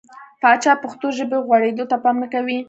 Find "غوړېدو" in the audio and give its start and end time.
1.45-1.85